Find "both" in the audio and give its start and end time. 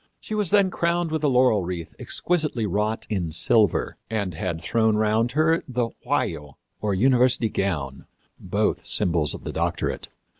8.39-8.83